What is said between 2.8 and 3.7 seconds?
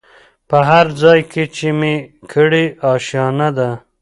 آشیانه ده